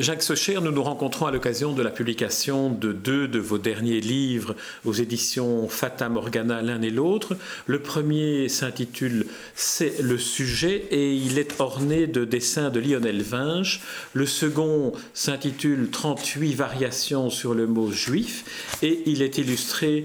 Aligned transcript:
Jacques 0.00 0.22
Socher, 0.22 0.58
nous 0.60 0.70
nous 0.70 0.82
rencontrons 0.82 1.26
à 1.26 1.32
l'occasion 1.32 1.72
de 1.72 1.82
la 1.82 1.90
publication 1.90 2.70
de 2.70 2.92
deux 2.92 3.26
de 3.26 3.40
vos 3.40 3.58
derniers 3.58 4.00
livres 4.00 4.54
aux 4.84 4.92
éditions 4.92 5.66
Fata 5.68 6.08
Morgana 6.08 6.62
l'un 6.62 6.82
et 6.82 6.90
l'autre. 6.90 7.36
Le 7.66 7.80
premier 7.80 8.48
s'intitule 8.48 9.26
C'est 9.56 10.00
le 10.00 10.16
sujet 10.16 10.84
et 10.90 11.14
il 11.14 11.38
est 11.38 11.60
orné 11.60 12.06
de 12.06 12.24
dessins 12.24 12.70
de 12.70 12.78
Lionel 12.78 13.22
Vinge. 13.22 13.80
Le 14.12 14.24
second 14.24 14.92
s'intitule 15.14 15.88
38 15.90 16.54
variations 16.54 17.28
sur 17.28 17.54
le 17.54 17.66
mot 17.66 17.90
juif 17.90 18.76
et 18.82 19.02
il 19.06 19.20
est 19.20 19.38
illustré 19.38 20.04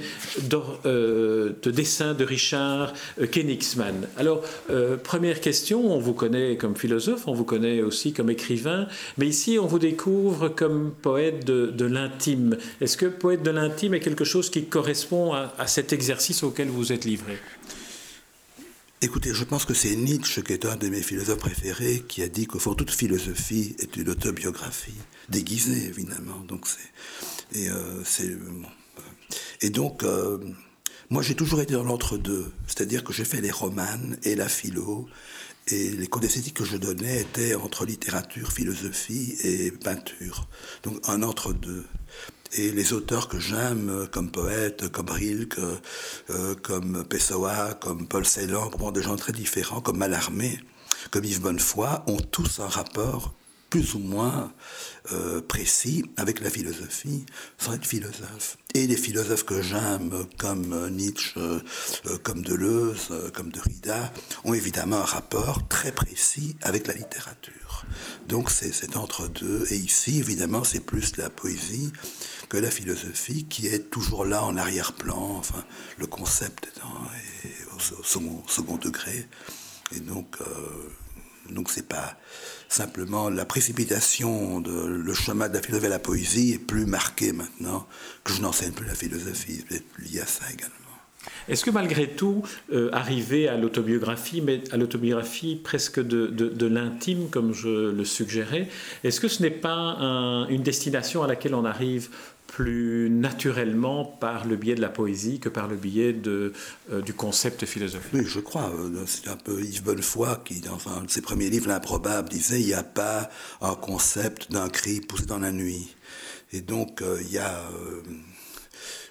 euh, 0.86 1.52
de 1.62 1.72
dessins 1.72 2.16
de 2.16 2.24
Richard 2.24 2.94
Kenigsmann. 3.32 4.08
Alors, 4.18 4.42
euh, 4.72 4.98
première 4.98 5.40
question, 5.40 5.94
on 5.94 6.00
vous 6.00 6.14
connaît 6.14 6.58
comme 6.58 6.76
philosophe, 6.76 7.28
on 7.28 7.34
vous 7.34 7.46
connaît 7.46 7.82
aussi 7.82 8.12
comme 8.12 8.32
écrivain, 8.32 8.88
mais 9.20 9.28
ici 9.28 9.60
on 9.62 9.68
vous 9.68 9.83
découvre 9.84 10.48
comme 10.48 10.94
poète 10.94 11.44
de, 11.46 11.86
l'intime. 11.86 12.58
Est-ce 12.80 12.96
que 12.96 13.06
poète 13.06 13.44
de 13.44 13.52
l'intime 13.52 13.94
est 13.94 14.00
quelque 14.00 14.24
chose 14.24 14.50
qui 14.50 14.66
correspond 14.66 15.34
à, 15.34 15.68
cet 15.68 15.92
exercice 15.92 16.44
auquel 16.44 16.70
vous 16.70 16.94
êtes 16.94 17.04
livré? 17.04 17.38
Écoutez, 19.02 19.34
je 19.34 19.44
pense 19.44 19.66
que 19.66 19.74
c'est 19.74 19.98
Nietzsche, 19.98 20.42
qui 20.42 20.54
est 20.54 20.66
un 20.66 20.78
de 20.78 20.88
mes 20.88 21.02
philosophes 21.02 21.40
préférés, 21.40 22.06
qui 22.08 22.24
a 22.24 22.30
dit 22.30 22.46
qu'au 22.48 22.60
fond, 22.60 22.74
toute 22.76 22.92
philosophie 22.92 23.76
est 23.80 23.98
une 23.98 24.10
autobiographie, 24.10 25.02
déguisée 25.28 25.88
évidemment. 25.88 26.40
Donc 26.48 26.66
c'est, 26.66 27.60
et, 27.60 27.70
euh, 27.70 28.02
c'est, 28.06 28.32
et 29.60 29.70
donc, 29.70 30.04
euh, 30.04 30.38
moi 31.10 31.22
j'ai 31.22 31.36
toujours 31.36 31.60
été 31.60 31.74
dans 31.74 31.84
l'entre-deux, 31.84 32.54
c'est-à-dire 32.68 33.04
que 33.04 33.12
j'ai 33.12 33.26
fait 33.26 33.42
les 33.42 33.52
romanes 33.52 34.18
et 34.24 34.36
la 34.36 34.48
philo, 34.48 35.10
et 35.68 35.92
les 35.92 36.08
cours 36.08 36.22
d'esthétique 36.22 36.56
que 36.56 36.66
je 36.66 36.78
donnais 36.78 37.22
étaient 37.22 37.56
entre 37.56 37.86
littérature, 37.86 38.52
philosophie 38.52 39.36
et 39.44 39.72
peinture. 39.72 40.48
Donc 40.84 40.98
un 41.08 41.24
entre-deux. 41.24 41.86
Et 42.56 42.72
les 42.72 42.94
auteurs 42.94 43.30
que 43.30 43.40
j'aime, 43.40 44.08
comme 44.12 44.30
poètes, 44.30 44.90
comme 44.90 45.10
Rilke, 45.10 45.58
euh, 46.30 46.56
comme 46.62 47.04
Pessoa, 47.04 47.74
comme 47.74 48.08
Paul 48.08 48.26
Celan, 48.26 48.70
des 48.94 49.02
gens 49.02 49.16
très 49.16 49.34
différents, 49.34 49.82
comme 49.82 49.98
Mallarmé, 49.98 50.60
comme 51.10 51.24
Yves 51.24 51.42
Bonnefoy, 51.42 52.04
ont 52.06 52.18
tous 52.18 52.60
un 52.60 52.68
rapport 52.68 53.34
plus 53.74 53.96
ou 53.96 54.00
moins 54.00 54.54
euh, 55.12 55.42
précis 55.42 56.06
avec 56.16 56.42
la 56.42 56.52
philosophie 56.52 57.26
sans 57.58 57.74
être 57.74 57.88
philosophe. 57.88 58.58
Et 58.76 58.86
les 58.86 58.96
philosophes 58.96 59.46
que 59.46 59.64
j'aime, 59.64 60.28
comme 60.38 60.92
Nietzsche, 60.92 61.40
euh, 61.40 61.60
comme 62.22 62.44
Deleuze, 62.44 63.10
comme 63.34 63.52
Derrida, 63.52 64.14
ont 64.44 64.54
évidemment 64.54 64.98
un 64.98 65.06
rapport 65.06 65.68
très 65.70 65.92
précis 65.92 66.56
avec 66.62 66.86
la 66.86 66.94
littérature. 66.94 67.84
Donc 68.28 68.52
c'est 68.52 68.96
entre 68.96 69.28
deux. 69.28 69.66
Et 69.72 69.78
ici, 69.78 70.20
évidemment, 70.20 70.64
c'est 70.64 70.86
plus 70.86 71.18
la 71.18 71.32
poésie 71.32 71.92
que 72.50 72.58
la 72.58 72.70
philosophie 72.70 73.46
qui 73.46 73.66
est 73.66 73.90
toujours 73.90 74.24
là 74.24 74.44
en 74.44 74.56
arrière-plan. 74.56 75.38
Enfin, 75.40 75.66
le 75.98 76.06
concept 76.06 76.68
est 76.68 77.76
au, 77.76 78.04
second, 78.04 78.44
second, 78.46 78.78
degré. 78.78 79.28
Et 79.96 80.00
donc, 80.00 80.36
euh, 80.42 80.46
donc 81.50 81.70
c'est 81.70 81.88
pas 81.88 82.18
simplement 82.70 83.30
la 83.30 83.46
précipitation 83.46 84.60
de 84.62 84.86
le 84.86 85.14
chemin 85.14 85.50
de 85.50 85.54
la 85.54 85.62
philosophie 85.62 85.88
à 85.88 85.90
la 85.90 86.00
poésie 86.00 86.54
est 86.54 86.60
plus 86.60 86.86
marqué 86.86 87.32
maintenant 87.32 87.88
que 88.24 88.34
je 88.34 88.42
n'enseigne 88.42 88.72
plus 88.72 88.88
la 88.88 88.96
philosophie. 88.96 89.64
C'est 89.70 89.84
lié 90.00 90.22
à 90.22 90.26
ça 90.26 90.46
également. 90.52 90.74
Est-ce 91.48 91.64
que 91.64 91.72
malgré 91.72 92.10
tout, 92.10 92.44
euh, 92.72 92.90
arriver 92.92 93.48
à 93.48 93.58
l'autobiographie, 93.58 94.42
mais 94.42 94.64
à 94.72 94.78
l'autobiographie 94.78 95.56
presque 95.56 96.00
de, 96.00 96.28
de, 96.28 96.68
l'intime, 96.68 97.30
comme 97.30 97.54
je 97.54 97.92
le 97.92 98.06
suggérais, 98.06 98.68
est-ce 99.04 99.20
que 99.20 99.28
ce 99.28 99.42
n'est 99.42 99.52
pas 99.52 99.98
une 100.50 100.64
destination 100.64 101.24
à 101.24 101.28
laquelle 101.28 101.56
on 101.56 101.66
arrive 101.66 102.10
plus 102.54 103.10
naturellement 103.10 104.06
par 104.06 104.46
le 104.46 104.56
biais 104.56 104.76
de 104.76 104.82
la 104.82 104.90
poésie 104.90 105.40
que 105.40 105.50
par 105.50 105.68
le 105.68 105.76
biais 105.76 106.14
de, 106.14 106.54
euh, 106.92 107.02
du 107.02 107.12
concept 107.12 107.66
philosophique. 107.66 108.12
Oui, 108.14 108.26
je 108.28 108.40
crois. 108.40 108.70
Euh, 108.70 109.06
c'est 109.08 109.28
un 109.28 109.36
peu 109.36 109.60
Yves 109.60 109.82
Bonnefoy 109.82 110.38
qui, 110.46 110.60
dans 110.60 110.78
un 110.88 111.04
de 111.04 111.10
ses 111.10 111.22
premiers 111.22 111.50
livres, 111.50 111.68
L'improbable, 111.68 112.30
disait 112.30 112.62
il 112.62 112.68
n'y 112.68 112.76
a 112.76 112.84
pas 112.84 113.32
un 113.60 113.74
concept 113.74 114.52
d'un 114.52 114.70
cri 114.70 115.02
poussé 115.02 115.26
dans 115.26 115.40
la 115.40 115.52
nuit. 115.52 115.96
Et 116.52 116.62
donc, 116.62 117.02
euh, 117.02 117.18
il 117.22 117.32
y 117.32 117.40
a, 117.40 117.60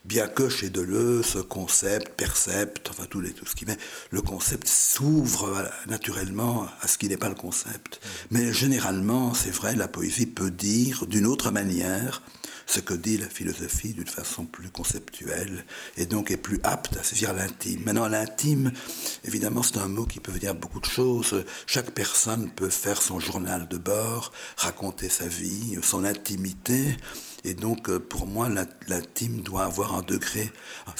bien 0.04 0.26
que 0.26 0.48
chez 0.48 0.70
Deleuze, 0.70 1.44
concept, 1.48 2.16
percept, 2.16 2.88
enfin 2.90 3.04
tout, 3.08 3.22
ce 3.46 3.54
qui 3.54 3.66
met, 3.66 3.78
le 4.10 4.22
concept 4.22 4.66
s'ouvre 4.68 5.70
naturellement 5.86 6.66
à 6.80 6.88
ce 6.88 6.98
qui 6.98 7.08
n'est 7.08 7.16
pas 7.16 7.28
le 7.28 7.34
concept. 7.34 8.00
Mais 8.30 8.52
généralement, 8.52 9.34
c'est 9.34 9.50
vrai, 9.50 9.76
la 9.76 9.88
poésie 9.88 10.26
peut 10.26 10.50
dire 10.50 11.06
d'une 11.06 11.26
autre 11.26 11.50
manière 11.50 12.22
ce 12.66 12.80
que 12.80 12.94
dit 12.94 13.18
la 13.18 13.28
philosophie 13.28 13.92
d'une 13.92 14.06
façon 14.06 14.44
plus 14.44 14.70
conceptuelle 14.70 15.64
et 15.96 16.06
donc 16.06 16.30
est 16.30 16.36
plus 16.36 16.60
apte 16.62 16.96
à 16.96 17.02
saisir 17.02 17.32
l'intime. 17.34 17.82
Maintenant, 17.84 18.08
l'intime, 18.08 18.72
évidemment, 19.24 19.62
c'est 19.62 19.78
un 19.78 19.88
mot 19.88 20.06
qui 20.06 20.20
peut 20.20 20.32
dire 20.32 20.54
beaucoup 20.54 20.80
de 20.80 20.86
choses. 20.86 21.44
Chaque 21.66 21.90
personne 21.90 22.50
peut 22.50 22.70
faire 22.70 23.02
son 23.02 23.20
journal 23.20 23.68
de 23.68 23.76
bord, 23.76 24.32
raconter 24.56 25.08
sa 25.08 25.26
vie, 25.26 25.78
son 25.82 26.04
intimité. 26.04 26.96
Et 27.44 27.54
donc, 27.54 27.88
euh, 27.88 27.98
pour 27.98 28.26
moi, 28.26 28.48
l'intime 28.86 29.40
doit 29.40 29.64
avoir 29.64 29.94
un 29.94 30.02
degré, 30.02 30.52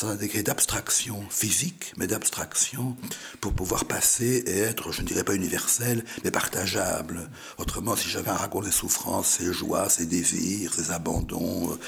un 0.03 0.16
degré 0.16 0.42
d'abstraction 0.42 1.25
physique, 1.30 1.92
mais 1.97 2.08
d'abstraction 2.08 2.97
pour 3.41 3.53
pouvoir 3.53 3.84
passer 3.84 4.42
et 4.47 4.58
être, 4.58 4.91
je 4.91 5.03
ne 5.03 5.06
dirais 5.06 5.22
pas 5.22 5.34
universel, 5.34 6.04
mais 6.25 6.32
partageable. 6.32 7.30
Autrement, 7.58 7.94
si 7.94 8.08
j'avais 8.08 8.30
à 8.30 8.36
raconter 8.36 8.72
ses 8.72 8.78
souffrances, 8.78 9.38
ses 9.38 9.53
joies, 9.53 9.88
ses 9.88 10.06
désirs, 10.06 10.75
ses 10.75 10.91
abandons, 10.91 11.78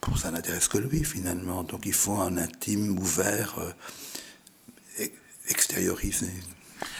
pour 0.00 0.14
euh, 0.14 0.18
ça 0.18 0.30
n'intéresse 0.30 0.68
que 0.68 0.78
lui 0.78 1.02
finalement. 1.02 1.64
Donc, 1.64 1.82
il 1.84 1.92
faut 1.92 2.20
un 2.20 2.36
intime 2.36 2.96
ouvert, 2.98 3.56
euh, 3.58 5.06
extériorisé. 5.48 6.30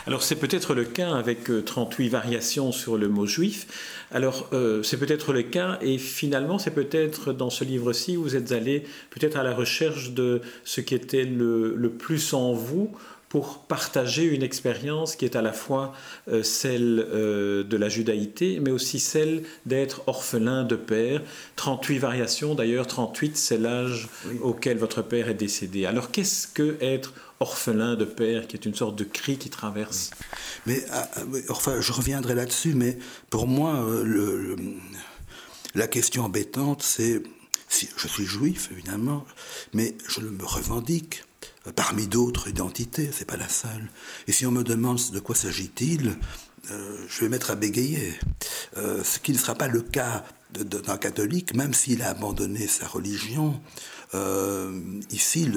Alors 0.06 0.22
c'est 0.22 0.36
peut-être 0.36 0.74
le 0.74 0.84
cas 0.84 1.14
avec 1.14 1.50
38 1.64 2.08
variations 2.08 2.72
sur 2.72 2.98
le 2.98 3.08
mot 3.08 3.26
juif, 3.26 3.66
alors, 4.14 4.48
euh, 4.52 4.84
c'est 4.84 4.96
peut-être 4.96 5.32
le 5.32 5.42
cas, 5.42 5.76
et 5.82 5.98
finalement, 5.98 6.60
c'est 6.60 6.70
peut-être 6.70 7.32
dans 7.32 7.50
ce 7.50 7.64
livre-ci 7.64 8.16
où 8.16 8.22
vous 8.22 8.36
êtes 8.36 8.52
allé 8.52 8.84
peut-être 9.10 9.36
à 9.36 9.42
la 9.42 9.52
recherche 9.52 10.12
de 10.12 10.40
ce 10.62 10.80
qui 10.80 10.94
était 10.94 11.24
le, 11.24 11.90
plus 11.98 12.32
en 12.32 12.52
vous 12.52 12.92
pour 13.34 13.58
partager 13.58 14.22
une 14.22 14.44
expérience 14.44 15.16
qui 15.16 15.24
est 15.24 15.34
à 15.34 15.42
la 15.42 15.52
fois 15.52 15.92
euh, 16.28 16.44
celle 16.44 17.04
euh, 17.12 17.64
de 17.64 17.76
la 17.76 17.88
judaïté, 17.88 18.60
mais 18.60 18.70
aussi 18.70 19.00
celle 19.00 19.42
d'être 19.66 20.02
orphelin 20.06 20.62
de 20.62 20.76
père. 20.76 21.20
38 21.56 21.98
variations, 21.98 22.54
d'ailleurs, 22.54 22.86
38, 22.86 23.36
c'est 23.36 23.58
l'âge 23.58 24.08
auquel 24.40 24.78
votre 24.78 25.02
père 25.02 25.28
est 25.28 25.34
décédé. 25.34 25.84
Alors, 25.84 26.12
qu'est-ce 26.12 26.46
que 26.46 26.76
être 26.80 27.12
orphelin 27.40 27.96
de 27.96 28.04
père, 28.04 28.46
qui 28.46 28.54
est 28.54 28.66
une 28.66 28.76
sorte 28.76 28.94
de 28.94 29.02
cri 29.02 29.36
qui 29.36 29.50
traverse? 29.50 30.12
Mais 30.66 30.84
ah, 30.92 31.10
ah, 31.16 31.20
enfin, 31.48 31.80
je 31.80 31.90
reviendrai 31.90 32.36
là-dessus, 32.36 32.74
mais 32.74 32.98
pour 33.30 33.48
moi, 33.48 33.84
euh, 33.84 34.54
la 35.74 35.88
question 35.88 36.22
embêtante, 36.22 36.84
c'est 36.84 37.20
si 37.68 37.88
je 37.96 38.06
suis 38.06 38.26
juif, 38.26 38.68
évidemment, 38.70 39.24
mais 39.72 39.96
je 40.06 40.20
me 40.20 40.44
revendique 40.44 41.24
parmi 41.72 42.06
d'autres 42.06 42.48
identités, 42.48 43.10
c'est 43.12 43.24
pas 43.24 43.36
la 43.36 43.48
seule. 43.48 43.90
Et 44.26 44.32
si 44.32 44.46
on 44.46 44.50
me 44.50 44.62
demande 44.62 44.98
de 45.12 45.20
quoi 45.20 45.34
s'agit-il, 45.34 46.16
euh, 46.70 47.06
je 47.08 47.20
vais 47.20 47.28
mettre 47.28 47.50
à 47.50 47.54
bégayer. 47.54 48.18
ce 48.76 49.18
qui 49.18 49.32
ne 49.32 49.38
sera 49.38 49.54
pas 49.54 49.68
le 49.68 49.80
cas 49.80 50.24
d'un 50.52 50.96
catholique, 50.96 51.54
même 51.54 51.74
s'il 51.74 52.02
a 52.02 52.10
abandonné 52.10 52.66
sa 52.66 52.86
religion, 52.86 53.60
euh, 54.14 55.00
ici, 55.10 55.50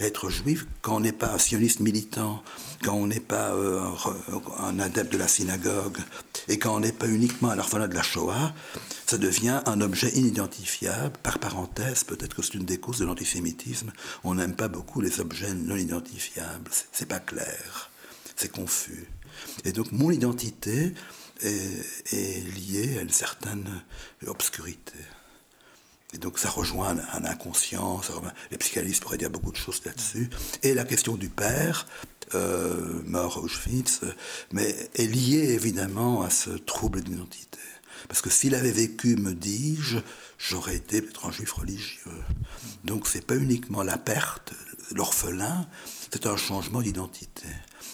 être 0.00 0.30
juif, 0.30 0.66
quand 0.80 0.96
on 0.96 1.00
n'est 1.00 1.12
pas 1.12 1.34
un 1.34 1.38
sioniste 1.38 1.80
militant, 1.80 2.42
quand 2.82 2.94
on 2.94 3.06
n'est 3.06 3.20
pas 3.20 3.52
euh, 3.52 3.82
un, 4.58 4.78
adepte 4.78 5.12
de 5.12 5.18
la 5.18 5.28
synagogue, 5.28 5.98
et 6.48 6.58
quand 6.58 6.74
on 6.74 6.80
n'est 6.80 6.92
pas 6.92 7.08
uniquement 7.08 7.50
un 7.50 7.58
orphelin 7.58 7.88
de 7.88 7.94
la 7.94 8.02
Shoah, 8.02 8.54
ça 9.06 9.18
devient 9.18 9.60
un 9.66 9.80
objet 9.80 10.10
inidentifiable. 10.10 11.16
Par 11.22 11.38
parenthèse, 11.38 12.04
peut-être 12.04 12.34
que 12.34 12.42
c'est 12.42 12.54
une 12.54 12.64
des 12.64 12.78
causes 12.78 12.98
de 12.98 13.04
l'antisémitisme. 13.04 13.92
On 14.22 14.34
n'aime 14.34 14.54
pas 14.54 14.68
beaucoup 14.68 15.00
les 15.00 15.20
objets 15.20 15.52
non 15.54 15.76
identifiables. 15.76 16.70
C'est 16.92 17.08
pas 17.08 17.20
clair, 17.20 17.90
c'est 18.36 18.50
confus. 18.50 19.06
Et 19.64 19.72
donc, 19.72 19.92
mon 19.92 20.10
identité 20.10 20.94
est, 21.42 22.44
liée 22.56 22.98
à 22.98 23.02
une 23.02 23.10
certaine 23.10 23.82
obscurité. 24.26 24.98
Et 26.12 26.18
donc 26.18 26.38
ça 26.38 26.48
rejoint 26.48 26.96
un, 27.12 27.24
inconscient, 27.24 28.00
les 28.52 28.58
psychanalystes 28.58 29.02
pourraient 29.02 29.18
dire 29.18 29.30
beaucoup 29.30 29.50
de 29.50 29.56
choses 29.56 29.82
là-dessus. 29.84 30.30
Et 30.62 30.72
la 30.72 30.84
question 30.84 31.16
du 31.16 31.28
père, 31.28 31.88
euh, 32.34 33.02
mort 33.04 33.38
à 33.38 33.40
Auschwitz, 33.40 34.02
mais 34.52 34.74
est 34.94 35.06
liée 35.06 35.52
évidemment 35.54 36.22
à 36.22 36.30
ce 36.30 36.50
trouble 36.50 37.02
d'identité. 37.02 37.58
Parce 38.08 38.20
que 38.20 38.30
s'il 38.30 38.54
avait 38.54 38.72
vécu, 38.72 39.16
me 39.16 39.34
dis-je, 39.34 39.98
j'aurais 40.38 40.76
été 40.76 41.02
peut-être 41.02 41.26
un 41.26 41.32
juif 41.32 41.52
religieux. 41.52 42.22
Donc 42.84 43.06
c'est 43.06 43.26
pas 43.26 43.36
uniquement 43.36 43.82
la 43.82 43.98
perte, 43.98 44.52
l'orphelin, 44.92 45.66
c'est 46.12 46.26
un 46.26 46.36
changement 46.36 46.82
d'identité. 46.82 47.48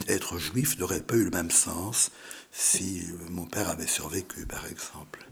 Être 0.09 0.39
juif 0.39 0.79
n'aurait 0.79 1.01
pas 1.01 1.17
eu 1.17 1.25
le 1.25 1.31
même 1.31 1.51
sens 1.51 2.11
si 2.53 3.05
mon 3.31 3.47
père 3.47 3.69
avait 3.69 3.87
survécu, 3.87 4.47
par 4.47 4.67
exemple. 4.67 5.27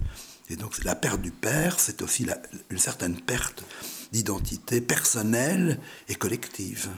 Et 0.50 0.56
donc 0.56 0.82
la 0.84 0.94
perte 0.94 1.20
du 1.20 1.30
père, 1.30 1.78
c'est 1.78 2.02
aussi 2.02 2.26
une 2.70 2.78
certaine 2.78 3.20
perte 3.20 3.64
d'identité 4.12 4.80
personnelle 4.80 5.80
et 6.08 6.14
collective. 6.14 6.88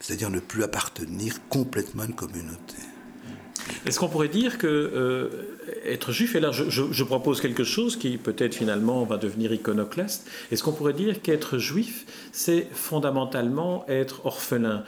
C'est-à-dire 0.00 0.30
ne 0.30 0.40
plus 0.40 0.64
appartenir 0.64 1.46
complètement 1.48 2.02
à 2.02 2.06
une 2.06 2.14
communauté. 2.14 2.76
Est-ce 3.86 3.98
qu'on 4.00 4.08
pourrait 4.08 4.28
dire 4.28 4.56
que 4.56 4.66
euh, 4.66 5.28
être 5.84 6.10
juif, 6.10 6.34
et 6.34 6.40
là 6.40 6.50
je, 6.52 7.04
propose 7.04 7.40
quelque 7.40 7.64
chose 7.64 7.96
qui 7.96 8.16
peut-être 8.16 8.54
finalement 8.54 9.04
va 9.04 9.18
devenir 9.18 9.52
iconoclaste, 9.52 10.26
est-ce 10.50 10.62
qu'on 10.62 10.72
pourrait 10.72 10.94
dire 10.94 11.20
qu'être 11.20 11.58
juif, 11.58 12.06
c'est 12.32 12.66
fondamentalement 12.72 13.84
être 13.88 14.24
orphelin? 14.24 14.84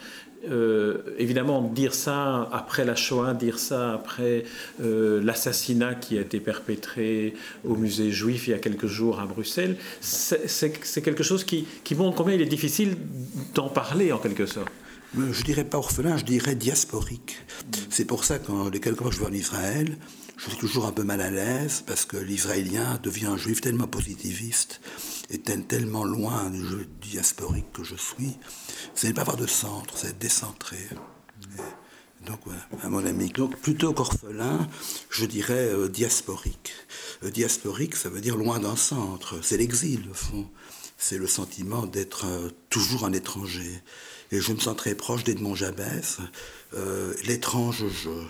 Euh, 0.49 0.97
évidemment, 1.17 1.61
dire 1.61 1.93
ça 1.93 2.47
après 2.51 2.85
la 2.85 2.95
Shoah, 2.95 3.33
dire 3.33 3.59
ça 3.59 3.93
après 3.93 4.45
euh, 4.81 5.21
l'assassinat 5.23 5.95
qui 5.95 6.17
a 6.17 6.21
été 6.21 6.39
perpétré 6.39 7.33
au 7.65 7.75
musée 7.75 8.11
juif 8.11 8.47
il 8.47 8.51
y 8.51 8.53
a 8.53 8.59
quelques 8.59 8.87
jours 8.87 9.19
à 9.19 9.25
Bruxelles, 9.25 9.77
c'est 9.99 11.01
quelque 11.03 11.23
chose 11.23 11.43
qui, 11.43 11.67
qui 11.83 11.95
montre 11.95 12.15
combien 12.15 12.35
il 12.35 12.41
est 12.41 12.45
difficile 12.45 12.95
d'en 13.55 13.67
parler 13.67 14.11
en 14.11 14.19
quelque 14.19 14.45
sorte. 14.45 14.71
Je 15.15 15.43
dirais 15.43 15.63
pas 15.63 15.77
orphelin, 15.77 16.17
je 16.17 16.25
dirais 16.25 16.55
diasporique. 16.55 17.37
C'est 17.89 18.05
pour 18.05 18.23
ça 18.23 18.39
que 18.39 18.69
les 18.69 18.79
quelques 18.79 18.99
fois 18.99 19.09
que 19.09 19.15
je 19.15 19.21
vais 19.21 19.27
en 19.27 19.33
Israël, 19.33 19.97
je 20.37 20.49
suis 20.49 20.57
toujours 20.59 20.85
un 20.85 20.91
peu 20.91 21.03
mal 21.03 21.21
à 21.21 21.31
l'aise 21.31 21.83
parce 21.85 22.05
que 22.05 22.17
l'Israélien 22.17 22.99
devient 23.01 23.25
un 23.27 23.37
juif 23.37 23.61
tellement 23.61 23.87
positiviste 23.87 24.81
et 25.29 25.39
tellement 25.39 26.03
loin 26.03 26.49
du 26.49 26.63
jeu 26.63 26.87
diasporique 27.01 27.71
que 27.73 27.83
je 27.83 27.95
suis. 27.95 28.37
Ce 28.93 29.07
n'est 29.07 29.13
pas 29.13 29.21
avoir 29.21 29.37
de 29.37 29.47
centre, 29.47 29.97
c'est 29.97 30.09
être 30.09 30.19
décentré. 30.19 30.77
donc, 32.25 32.39
à 32.83 32.89
mon 32.89 33.05
ami. 33.05 33.29
Donc, 33.29 33.57
plutôt 33.57 33.93
qu'orphelin, 33.93 34.67
je 35.09 35.25
dirais 35.25 35.69
euh, 35.69 35.87
diasporique. 35.87 36.73
Euh, 37.23 37.31
diasporique, 37.31 37.95
ça 37.95 38.09
veut 38.09 38.21
dire 38.21 38.37
loin 38.37 38.59
d'un 38.59 38.75
centre. 38.75 39.39
C'est 39.41 39.57
l'exil, 39.57 40.07
au 40.11 40.13
fond. 40.13 40.49
C'est 40.97 41.17
le 41.17 41.27
sentiment 41.27 41.85
d'être 41.85 42.25
euh, 42.25 42.49
toujours 42.69 43.05
un 43.05 43.13
étranger. 43.13 43.81
Et 44.31 44.41
je 44.41 44.51
me 44.51 44.59
sens 44.59 44.75
très 44.75 44.95
proche 44.95 45.23
d'Edmond 45.23 45.55
Jabès, 45.55 46.17
euh, 46.73 47.13
l'étrange 47.25 47.87
jeu. 47.87 48.27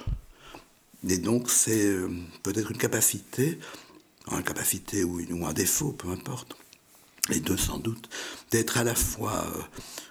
Et 1.07 1.17
donc 1.17 1.49
c'est 1.49 1.87
euh, 1.87 2.09
peut-être 2.43 2.71
une 2.71 2.77
capacité, 2.77 3.59
une 4.31 4.43
capacité 4.43 5.03
ou, 5.03 5.45
un 5.45 5.53
défaut, 5.53 5.91
peu 5.91 6.09
importe, 6.09 6.55
les 7.29 7.39
deux 7.39 7.57
sans 7.57 7.77
doute, 7.77 8.09
d'être 8.51 8.77
à 8.77 8.83
la 8.83 8.95
fois 8.95 9.45
euh, 9.55 9.61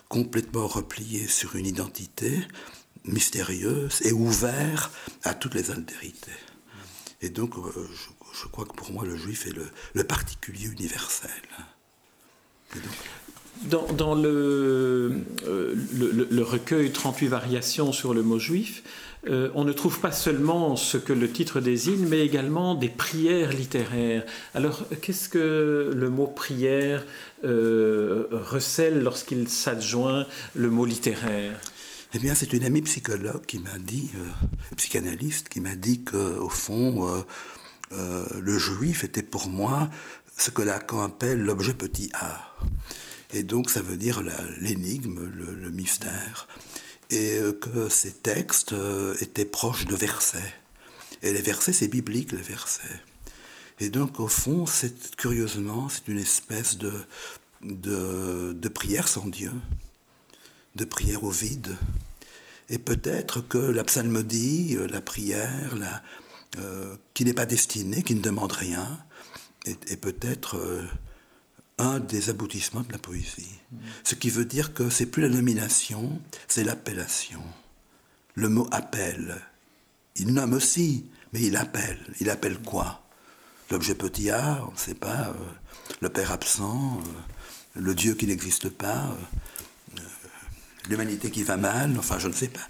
complètement 0.09 0.67
replié 0.67 1.29
sur 1.29 1.55
une 1.55 1.67
identité 1.67 2.41
mystérieuse 3.05 4.00
et 4.03 4.12
ouvert 4.12 4.91
à 5.23 5.35
toutes 5.35 5.55
les 5.55 5.71
altérités. 5.71 6.33
Et 7.23 7.29
donc 7.29 7.55
je, 8.33 8.49
crois 8.49 8.65
que 8.65 8.75
pour 8.75 8.91
moi 8.93 9.05
le 9.05 9.17
juif 9.17 9.47
est 9.47 9.55
le, 9.94 10.05
particulier 10.05 10.67
universel. 10.67 11.31
Dans, 13.64 14.17
euh, 14.23 15.11
le, 15.47 16.29
le, 16.31 16.43
recueil 16.43 16.93
38 16.93 17.29
variations 17.29 17.93
sur 17.93 18.14
le 18.14 18.23
mot 18.23 18.38
juif, 18.38 18.82
euh, 19.29 19.50
on 19.55 19.64
ne 19.64 19.73
trouve 19.73 19.99
pas 19.99 20.12
seulement 20.12 20.76
ce 20.76 20.99
que 20.99 21.12
le 21.12 21.31
titre 21.31 21.61
désigne, 21.61 22.06
mais 22.06 22.20
également 22.20 22.75
des 22.75 22.88
prières 22.88 23.53
littéraires. 23.53 24.25
Alors, 24.55 24.85
qu'est-ce 25.00 25.29
que 25.29 25.91
le 25.94 26.11
mot 26.11 26.26
prière 26.26 27.05
euh, 27.44 28.26
recèle 28.31 29.03
lorsqu'il 29.03 29.49
s'adjoint 29.49 30.26
le 30.55 30.70
mot 30.70 30.85
littéraire? 30.85 31.59
Eh 32.14 32.19
bien, 32.19 32.35
c'est 32.35 32.52
une 32.52 32.62
amie 32.62 32.82
psychologue 32.82 33.44
qui 33.47 33.59
m'a 33.59 33.79
dit, 33.79 34.11
psychanalyste, 34.76 35.49
qui 35.49 35.61
m'a 35.61 35.75
dit 35.75 36.05
qu'au 36.05 36.49
fond, 36.49 37.25
le 37.91 38.59
juif 38.59 39.02
était 39.02 39.23
pour 39.23 39.49
moi 39.49 39.91
ce 40.38 40.50
que 40.50 40.62
Lacan 40.62 41.02
appelle 41.02 41.43
l'objet 41.43 41.75
petit 41.75 42.11
a. 42.14 42.55
Et 43.32 43.43
donc 43.43 43.70
ça 43.70 43.82
veut 43.82 43.96
dire 43.96 44.23
l'énigme, 44.61 45.25
le, 45.25 45.70
mystère. 45.70 46.49
Et 47.11 47.38
euh, 47.38 47.52
que 47.52 47.88
ces 47.88 48.12
textes 48.12 48.73
euh, 48.73 49.14
étaient 49.20 49.44
proches 49.44 49.87
de 49.87 49.94
versets. 49.94 50.55
Et 51.23 51.32
les 51.32 51.43
versets, 51.43 51.73
c'est 51.73 51.88
biblique, 51.88 52.32
les 52.32 52.43
versets. 52.43 53.00
Et 53.78 53.90
donc 53.90 54.20
au 54.20 54.28
fond, 54.28 54.67
c'est 54.67 55.17
curieusement, 55.17 55.88
c'est 55.88 56.08
une 56.08 56.19
espèce 56.19 56.78
de, 56.78 56.93
de, 57.62 58.69
prière 58.69 59.08
sans 59.08 59.26
Dieu, 59.26 59.52
de 60.75 60.84
prière 60.84 61.25
au 61.25 61.31
vide. 61.31 61.76
Et 62.69 62.78
peut-être 62.78 63.40
que 63.40 63.58
la 63.58 63.84
psalmodie, 63.84 64.76
euh, 64.76 64.87
la 64.88 65.00
prière, 65.00 65.75
qui 67.12 67.26
n'est 67.26 67.34
pas 67.34 67.44
destinée, 67.44 68.02
qui 68.02 68.14
ne 68.14 68.23
demande 68.23 68.52
rien, 68.52 68.99
est, 69.67 70.00
peut-être 70.00 70.56
un 71.78 72.00
des 72.00 72.31
aboutissements 72.31 72.82
de 72.82 72.93
la 72.93 72.99
poésie. 72.99 73.58
Ce 74.05 74.14
qui 74.14 74.31
veut 74.31 74.44
dire 74.44 74.73
que 74.73 74.88
c'est 74.88 75.06
plus 75.06 75.23
la 75.23 75.28
nomination, 75.28 76.20
c'est 76.49 76.64
l'appellation. 76.64 77.43
Le 78.34 78.49
mot 78.49 78.69
appelle. 78.70 79.37
Il 80.17 80.32
nomme 80.32 80.55
aussi, 80.55 81.06
mais 81.32 81.43
il 81.43 81.56
appelle. 81.56 81.99
Il 82.20 82.31
appelle 82.31 82.58
quoi? 82.58 83.02
L'objet 83.70 83.94
petit 83.94 84.31
A, 84.31 84.64
on 84.69 84.73
ne 84.73 84.78
sait 84.78 84.94
pas, 84.94 85.28
euh, 85.28 85.44
le 86.00 86.08
père 86.08 86.32
absent, 86.32 87.00
euh, 87.00 87.81
le 87.81 87.94
Dieu 87.94 88.14
qui 88.14 88.26
n'existe 88.26 88.69
pas, 88.70 89.17
euh, 89.96 90.00
l'humanité 90.88 91.31
qui 91.31 91.43
va 91.43 91.56
mal, 91.56 91.94
enfin 91.99 92.19
je 92.19 92.28
ne 92.28 92.32
sais 92.32 92.49
pas. 92.49 92.61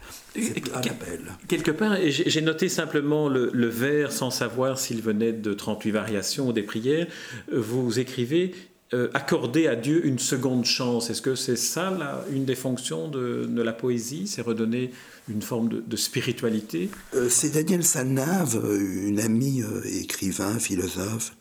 Quelque 1.49 1.71
part, 1.71 1.97
j'ai 2.07 2.41
noté 2.41 2.69
simplement 2.69 3.29
le, 3.29 3.51
le, 3.53 3.69
vers 3.69 4.11
sans 4.11 4.31
savoir 4.31 4.79
s'il 4.79 5.03
venait 5.03 5.33
de 5.33 5.53
38 5.55 5.91
variations 5.91 6.49
ou 6.49 6.53
des 6.53 6.63
prières. 6.63 7.07
Vous 7.53 7.99
écrivez 7.99 8.55
euh, 8.95 9.09
accorder 9.15 9.67
à 9.67 9.75
Dieu 9.75 10.07
une 10.07 10.21
seconde 10.21 10.65
chance. 10.65 11.11
Est-ce 11.11 11.21
que 11.21 11.35
c'est 11.35 11.57
ça 11.57 12.25
une 12.31 12.45
des 12.45 12.55
fonctions 12.55 13.09
de, 13.09 13.61
la 13.61 13.73
poésie 13.73 14.29
C'est 14.29 14.43
redonner 14.43 14.93
une 15.29 15.43
forme 15.43 15.69
de, 15.69 15.97
spiritualité? 15.97 16.89
Euh, 17.17 17.29
C'est 17.29 17.51
Daniel 17.51 17.83
Sanave, 17.83 18.65
une 18.79 19.19
amie 19.19 19.61
euh, 19.63 19.83
écrivain, 19.85 20.61
philosophe, 20.61 21.33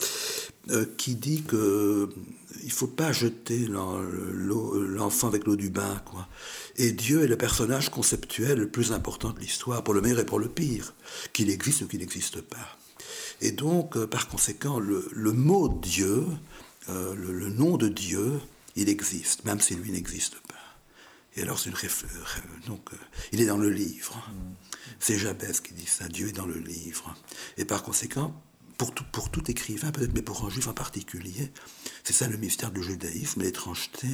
qui 0.97 1.13
dit 1.13 1.43
que 1.43 2.09
il 2.63 2.71
faut 2.71 2.87
pas 2.87 3.11
jeter 3.11 3.67
l'enfant 3.67 5.27
avec 5.27 5.45
l'eau 5.45 5.55
du 5.55 5.69
bain. 5.69 6.01
Quoi. 6.03 6.27
Et 6.77 6.93
Dieu 6.93 7.23
est 7.23 7.27
le 7.27 7.37
personnage 7.37 7.91
conceptuel 7.91 8.57
le 8.57 8.69
plus 8.69 8.91
important 8.91 9.29
de 9.29 9.39
l'histoire, 9.39 9.83
pour 9.83 9.93
le 9.93 10.01
meilleur 10.01 10.21
et 10.21 10.25
pour 10.25 10.39
le 10.39 10.49
pire, 10.49 10.95
qu'il 11.31 11.51
existe 11.51 11.83
ou 11.83 11.85
qu'il 11.85 11.99
n'existe 11.99 12.41
pas. 12.41 12.79
Et 13.41 13.51
donc, 13.51 14.03
par 14.05 14.27
conséquent, 14.27 14.79
le 14.79 15.31
mot 15.31 15.69
Dieu 15.69 16.23
euh, 16.89 17.15
le, 17.15 17.49
nom 17.49 17.77
de 17.77 17.87
Dieu, 17.87 18.39
il 18.75 18.89
existe, 18.89 19.45
même 19.45 19.59
si 19.59 19.75
lui 19.75 19.91
n'existe 19.91 20.35
pas. 20.47 20.55
Et 21.35 21.41
alors, 21.41 21.59
c'est 21.59 21.69
une 21.69 21.75
donc, 22.67 22.93
euh, 22.93 22.97
il 23.31 23.41
est 23.41 23.45
dans 23.45 23.57
le 23.57 23.69
livre. 23.69 24.15
C'est 24.99 25.17
Jabès 25.17 25.59
qui 25.61 25.73
dit 25.73 25.85
ça, 25.85 26.07
Dieu 26.07 26.29
est 26.29 26.33
dans 26.33 26.45
le 26.45 26.59
livre. 26.59 27.15
Et 27.57 27.65
par 27.65 27.83
conséquent, 27.83 28.33
pour 28.77 28.93
tout, 28.93 29.51
écrivain, 29.51 29.91
peut-être, 29.91 30.13
mais 30.13 30.21
pour 30.21 30.45
un 30.45 30.49
juif 30.49 30.67
en 30.67 30.73
particulier, 30.73 31.51
c'est 32.03 32.13
ça 32.13 32.27
le 32.27 32.37
mystère 32.37 32.71
du 32.71 32.83
judaïsme, 32.83 33.41
l'étrangeté. 33.41 34.07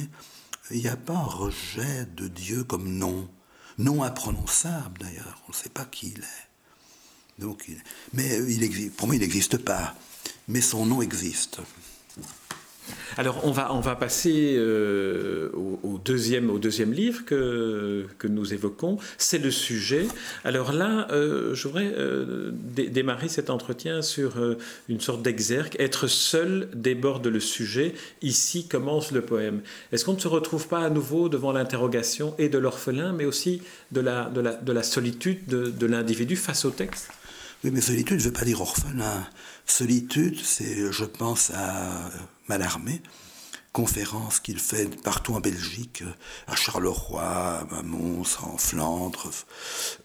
Il 0.70 0.80
n'y 0.80 0.88
a 0.88 0.96
pas 0.96 1.14
un 1.14 1.24
rejet 1.24 2.06
de 2.16 2.28
Dieu 2.28 2.64
comme 2.64 2.88
nom. 2.88 3.28
Nom 3.78 4.02
imprononçable 4.02 5.00
d'ailleurs, 5.00 5.42
on 5.48 5.52
ne 5.52 5.56
sait 5.56 5.70
pas 5.70 5.84
qui 5.84 6.08
il 6.08 6.20
est. 6.20 6.48
Donc, 7.38 7.68
mais 8.12 8.38
il 8.48 8.62
existe, 8.62 8.94
pour 8.94 9.06
moi, 9.06 9.16
il 9.16 9.20
n'existe 9.20 9.56
pas. 9.56 9.96
Mais 10.48 10.60
son 10.60 10.86
nom 10.86 11.02
existe. 11.02 11.60
Alors 13.16 13.40
on 13.44 13.50
va, 13.50 13.74
on 13.74 13.80
va 13.80 13.94
passer 13.94 14.54
euh, 14.56 15.50
au, 15.52 16.00
deuxième, 16.02 16.50
au 16.50 16.58
deuxième 16.58 16.92
livre 16.92 17.24
que, 17.24 18.06
que 18.18 18.26
nous 18.26 18.54
évoquons, 18.54 18.98
c'est 19.18 19.38
le 19.38 19.50
sujet. 19.50 20.06
Alors 20.44 20.72
là, 20.72 21.08
euh, 21.10 21.54
je 21.54 21.68
voudrais 21.68 21.92
euh, 21.96 22.50
démarrer 22.52 23.28
cet 23.28 23.50
entretien 23.50 24.02
sur 24.02 24.34
une 24.88 25.00
sorte 25.00 25.22
d'exergue. 25.22 25.76
Être 25.78 26.06
seul 26.06 26.68
déborde 26.74 27.26
le 27.26 27.40
sujet, 27.40 27.94
ici 28.22 28.66
commence 28.66 29.12
le 29.12 29.20
poème. 29.22 29.60
Est-ce 29.92 30.04
qu'on 30.04 30.14
ne 30.14 30.20
se 30.20 30.28
retrouve 30.28 30.68
pas 30.68 30.80
à 30.80 30.90
nouveau 30.90 31.28
devant 31.28 31.52
l'interrogation 31.52 32.34
et 32.38 32.48
de 32.48 32.58
l'orphelin, 32.58 33.12
mais 33.12 33.24
aussi 33.24 33.62
de 33.92 34.00
la, 34.00 34.30
de 34.30 34.40
la, 34.40 34.54
de 34.54 34.72
la 34.72 34.82
solitude 34.82 35.46
de, 35.46 35.70
de 35.70 35.86
l'individu 35.86 36.36
face 36.36 36.64
au 36.64 36.70
texte? 36.70 37.10
Oui, 37.64 37.70
mais 37.70 37.80
solitude 37.80 38.18
ne 38.18 38.22
veut 38.22 38.32
pas 38.32 38.44
dire 38.44 38.60
orphelin. 38.60 39.26
Solitude, 39.66 40.38
c'est, 40.42 40.92
je 40.92 41.04
pense, 41.04 41.50
à 41.50 42.10
Malarmé, 42.48 43.00
conférences 43.72 44.40
qu'il 44.40 44.58
fait 44.58 45.00
partout 45.02 45.34
en 45.34 45.40
Belgique, 45.40 46.02
à 46.46 46.56
Charleroi, 46.56 47.22
à 47.22 47.82
Mons, 47.82 48.38
en 48.42 48.58
Flandre, 48.58 49.30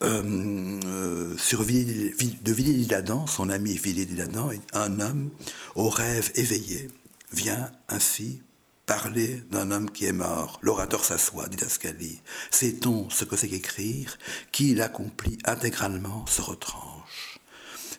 euh, 0.04 0.80
euh, 0.86 1.38
sur 1.38 1.62
de 1.62 1.66
Villiers-l'Isle-Adam, 1.66 3.28
son 3.28 3.50
ami 3.50 3.76
Villiers-l'Isle-Adam, 3.78 4.52
un 4.74 5.00
homme 5.00 5.32
au 5.76 5.90
rêve 5.90 6.32
éveillé 6.36 6.90
vient 7.32 7.72
ainsi 7.90 8.42
parler 8.86 9.44
d'un 9.52 9.72
homme 9.72 9.92
qui 9.92 10.06
est 10.06 10.14
mort. 10.14 10.60
L'orateur 10.62 11.04
s'assoit, 11.04 11.50
dit 11.50 11.64
Ascali. 11.64 12.22
Sait-on 12.52 13.10
ce 13.10 13.26
que 13.26 13.36
c'est 13.36 13.50
qu'écrire? 13.50 14.18
Qui 14.52 14.76
l'accomplit 14.76 15.38
intégralement 15.44 16.26
se 16.28 16.42
retranche. 16.42 16.97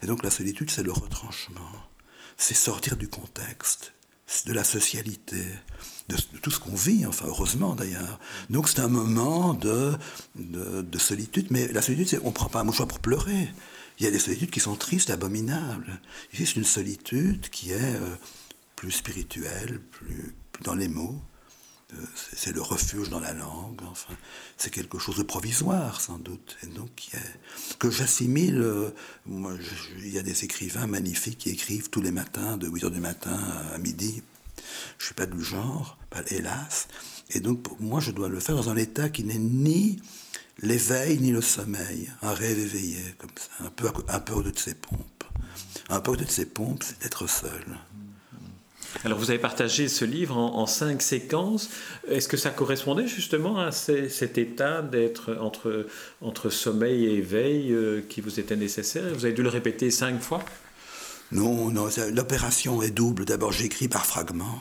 Et 0.03 0.07
donc 0.07 0.23
la 0.23 0.31
solitude, 0.31 0.71
c'est 0.71 0.83
le 0.83 0.93
retranchement. 0.93 1.71
C'est 2.37 2.55
sortir 2.55 2.97
du 2.97 3.09
contexte, 3.09 3.93
de 4.47 4.53
la 4.53 4.65
socialité, 4.65 5.45
de, 6.09 6.17
tout 6.41 6.51
ce 6.51 6.61
qu'on 6.61 6.75
vit, 6.75 7.05
enfin 7.07 7.27
heureusement 7.27 7.75
d'ailleurs. 7.75 8.21
Donc 8.51 8.69
c'est 8.69 8.81
un 8.81 8.89
moment 8.89 9.55
de, 9.55 9.93
de, 10.37 10.99
solitude, 10.99 11.49
mais 11.51 11.69
la 11.69 11.83
solitude, 11.83 12.09
c'est 12.09 12.21
on 12.23 12.29
ne 12.29 12.33
prend 12.33 12.49
pas 12.49 12.61
un 12.61 12.65
mouchoir 12.65 12.89
pour 12.89 13.01
pleurer. 13.01 13.49
Il 13.99 14.05
y 14.05 14.07
a 14.07 14.11
des 14.11 14.21
solitudes 14.21 14.51
qui 14.51 14.61
sont 14.61 14.77
tristes, 14.77 15.11
abominables. 15.11 16.01
Ici, 16.33 16.47
c'est 16.47 16.57
une 16.57 16.65
solitude 16.65 17.49
qui 17.51 17.73
est 17.73 17.97
euh, 17.97 18.15
plus 18.77 18.93
spirituelle, 18.93 19.81
plus, 19.91 20.37
dans 20.63 20.75
les 20.75 20.89
mots. 20.89 21.21
C'est 22.37 22.53
le 22.53 22.61
refuge 22.61 23.09
dans 23.09 23.21
la 23.21 23.33
langue, 23.33 23.81
enfin, 23.91 24.15
c'est 24.59 24.71
quelque 24.71 24.99
chose 24.99 25.17
de 25.17 25.23
provisoire 25.23 26.03
sans 26.03 26.19
doute, 26.19 26.59
et 26.63 26.67
donc 26.67 27.09
que 27.79 27.91
j'assimile. 27.91 28.61
Euh, 28.61 28.91
il 29.27 30.09
y 30.09 30.19
a 30.19 30.23
des 30.23 30.45
écrivains 30.45 30.87
magnifiques 30.87 31.39
qui 31.39 31.51
écrivent 31.51 31.89
tous 31.89 32.03
les 32.03 32.11
matins, 32.11 32.59
de 32.59 32.69
8 32.69 32.85
h 32.85 32.91
du 32.91 33.01
matin 33.01 33.39
à 33.75 33.79
midi. 33.79 34.23
Je 34.99 35.07
suis 35.07 35.15
pas 35.15 35.25
du 35.25 35.43
genre, 35.43 35.97
hélas, 36.31 36.89
et 37.31 37.41
donc 37.41 37.67
moi 37.81 38.01
je 38.01 38.11
dois 38.11 38.29
le 38.29 38.41
faire 38.41 38.57
dans 38.57 38.69
un 38.69 38.77
état 38.77 39.09
qui 39.09 39.25
n'est 39.25 39.39
ni 39.39 39.99
l'éveil 40.61 41.19
ni 41.19 41.31
le 41.31 41.41
sommeil, 41.41 42.11
un 42.23 42.35
rêve 42.35 42.59
éveillé 42.59 43.03
comme 43.19 43.31
ça, 43.37 43.65
un 43.65 43.71
peu 43.71 43.91
un 44.09 44.21
peu 44.21 44.35
au-dessus 44.35 44.53
de 44.53 44.59
ses 44.59 44.75
pompes. 44.75 45.25
Un 45.89 46.01
peu 46.01 46.11
au-dessus 46.11 46.27
de 46.27 46.33
ses 46.33 46.47
pompes, 46.47 46.83
c'est 46.83 47.01
d'être 47.01 47.27
seul. 47.27 47.79
Alors 49.05 49.19
vous 49.19 49.31
avez 49.31 49.39
partagé 49.39 49.89
ce 49.89 50.05
livre 50.05 50.37
en, 50.37 50.67
cinq 50.67 51.03
séquences. 51.03 51.71
Est-ce 52.09 52.29
que 52.29 52.37
ça 52.37 52.51
correspondait 52.51 53.07
justement 53.07 53.59
à 53.59 53.71
cet 53.71 54.39
état 54.39 54.83
d'être 54.83 55.37
entre, 55.41 55.87
entre 56.21 56.51
sommeil 56.51 57.05
et 57.07 57.15
éveil 57.15 57.73
euh, 57.73 58.03
qui 58.09 58.21
vous 58.21 58.41
était 58.41 58.57
nécessaire? 58.57 59.05
Vous 59.15 59.25
avez 59.25 59.35
dû 59.35 59.43
le 59.43 59.51
répéter 59.51 59.91
cinq 59.91 60.21
fois? 60.21 60.43
Non, 61.31 61.71
non, 61.71 61.89
l'opération 62.13 62.83
est 62.83 62.91
double. 62.91 63.25
D'abord 63.25 63.53
j'écris 63.53 63.89
par 63.89 64.07
fragments 64.07 64.61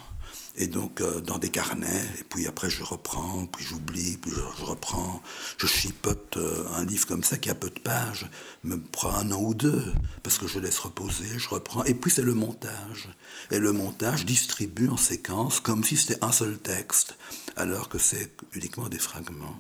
et 0.57 0.67
donc 0.67 1.01
euh, 1.01 1.21
dans 1.21 1.37
des 1.37 1.49
carnets, 1.49 2.05
et 2.19 2.23
puis 2.23 2.47
après 2.47 2.69
je 2.69 2.83
reprends, 2.83 3.45
puis 3.45 3.63
j'oublie, 3.63 4.17
puis 4.17 4.31
je, 4.31 4.65
reprends, 4.65 5.21
je 5.57 5.67
chipote 5.67 6.37
euh, 6.37 6.65
un 6.75 6.83
livre 6.83 7.05
comme 7.05 7.23
ça 7.23 7.37
qui 7.37 7.49
a 7.49 7.55
peu 7.55 7.69
de 7.69 7.79
pages, 7.79 8.27
me 8.63 8.77
prend 8.77 9.13
un 9.13 9.31
an 9.31 9.41
ou 9.41 9.53
deux, 9.53 9.93
parce 10.23 10.39
que 10.39 10.47
je 10.47 10.59
laisse 10.59 10.79
reposer, 10.79 11.37
je 11.37 11.49
reprends, 11.49 11.83
et 11.83 11.93
puis 11.93 12.09
c'est 12.09 12.23
le 12.23 12.33
montage. 12.33 13.09
Et 13.51 13.59
le 13.59 13.71
montage 13.71 14.25
distribue 14.25 14.89
en 14.89 14.97
séquence 14.97 15.59
comme 15.59 15.83
si 15.83 15.95
c'était 15.95 16.23
un 16.23 16.31
seul 16.31 16.57
texte, 16.57 17.17
alors 17.55 17.87
que 17.87 17.99
c'est 17.99 18.35
uniquement 18.53 18.89
des 18.89 18.99
fragments. 18.99 19.57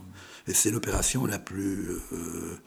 Et 0.47 0.53
c'est 0.53 0.71
l'opération 0.71 1.25
la 1.25 1.39
plus... 1.39 1.91
Euh, 2.11 2.59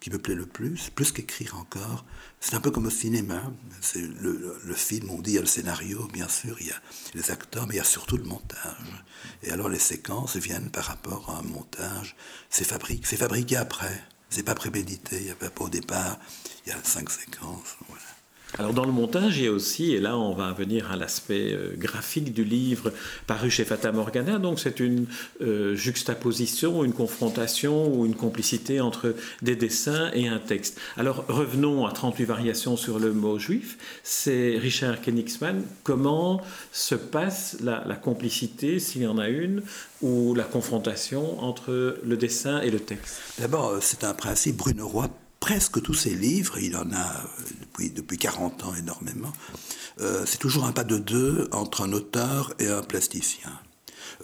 qui 0.00 0.10
me 0.10 0.18
plaît 0.18 0.34
le 0.34 0.46
plus, 0.46 0.90
plus 0.90 1.10
qu'écrire 1.10 1.56
encore. 1.56 2.04
C'est 2.40 2.54
un 2.54 2.60
peu 2.60 2.70
comme 2.70 2.86
au 2.86 2.90
cinéma. 2.90 3.42
C'est 3.80 4.02
le, 4.02 4.74
film, 4.74 5.10
on 5.10 5.20
dit, 5.20 5.32
il 5.32 5.34
y 5.34 5.38
a 5.38 5.40
le 5.40 5.46
scénario, 5.46 6.06
bien 6.12 6.28
sûr, 6.28 6.56
il 6.60 6.68
y 6.68 6.70
a 6.70 6.80
les 7.14 7.30
acteurs, 7.30 7.66
mais 7.66 7.74
il 7.74 7.78
y 7.78 7.80
a 7.80 7.84
surtout 7.84 8.16
le 8.16 8.24
montage. 8.24 9.04
Et 9.42 9.50
alors 9.50 9.68
les 9.68 9.78
séquences 9.78 10.36
viennent 10.36 10.70
par 10.70 10.84
rapport 10.84 11.30
à 11.30 11.38
un 11.38 11.42
montage. 11.42 12.16
C'est 12.50 12.64
fabriqué, 12.64 13.16
fabriqué 13.16 13.56
après. 13.56 14.02
C'est 14.30 14.42
pas 14.42 14.54
prémédité. 14.54 15.16
Il 15.20 15.26
y 15.26 15.30
a 15.30 15.34
pas 15.34 15.64
au 15.64 15.68
départ. 15.68 16.18
Il 16.66 16.70
y 16.70 16.72
a 16.72 16.78
cinq 16.82 17.10
séquences. 17.10 17.76
Voilà. 17.88 18.15
Alors 18.58 18.72
dans 18.72 18.84
le 18.84 18.92
montage, 18.92 19.38
il 19.38 19.44
y 19.44 19.48
a 19.48 19.52
aussi, 19.52 19.92
et 19.92 20.00
là 20.00 20.16
on 20.16 20.32
va 20.32 20.52
venir 20.52 20.90
à 20.90 20.96
l'aspect 20.96 21.52
euh, 21.52 21.74
graphique 21.76 22.32
du 22.32 22.44
livre 22.44 22.92
paru 23.26 23.50
chez 23.50 23.64
Fata 23.64 23.90
Morgana, 23.92 24.38
donc 24.38 24.60
c'est 24.60 24.80
une 24.80 25.06
euh, 25.42 25.74
juxtaposition, 25.74 26.84
une 26.84 26.92
confrontation 26.92 27.92
ou 27.92 28.06
une 28.06 28.14
complicité 28.14 28.80
entre 28.80 29.14
des 29.42 29.56
dessins 29.56 30.10
et 30.14 30.28
un 30.28 30.38
texte. 30.38 30.78
Alors 30.96 31.24
revenons 31.28 31.86
à 31.86 31.92
38 31.92 32.24
variations 32.24 32.76
sur 32.76 32.98
le 32.98 33.12
mot 33.12 33.38
juif, 33.38 33.78
c'est 34.04 34.56
Richard 34.58 35.00
Kenigsman, 35.02 35.64
comment 35.82 36.40
se 36.72 36.94
passe 36.94 37.56
la, 37.60 37.84
la 37.86 37.96
complicité, 37.96 38.78
s'il 38.78 39.02
y 39.02 39.06
en 39.06 39.18
a 39.18 39.28
une, 39.28 39.62
ou 40.02 40.34
la 40.34 40.44
confrontation 40.44 41.42
entre 41.42 41.98
le 42.02 42.16
dessin 42.16 42.60
et 42.60 42.70
le 42.70 42.80
texte? 42.80 43.20
D'abord, 43.38 43.70
euh, 43.70 43.78
c'est 43.82 44.04
un 44.04 44.14
principe, 44.14 44.56
Bruno 44.56 44.86
Roy 44.86 45.10
presque 45.46 45.80
tous 45.80 45.94
ses 45.94 46.10
livres, 46.16 46.58
il 46.58 46.76
en 46.76 46.90
a 46.90 47.06
euh, 47.06 47.44
depuis, 47.60 47.90
depuis 47.90 48.18
40 48.18 48.64
ans 48.64 48.74
énormément, 48.74 49.32
euh, 50.00 50.24
c'est 50.26 50.38
toujours 50.38 50.64
un 50.64 50.72
pas 50.72 50.82
de 50.82 50.98
deux 50.98 51.48
entre 51.52 51.82
un 51.82 51.92
auteur 51.92 52.52
et 52.58 52.66
un 52.66 52.82
plasticien. 52.82 53.52